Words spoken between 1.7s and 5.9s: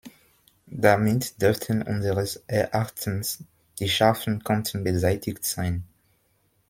unseres Erachtens die scharfen Kanten beseitigt sein.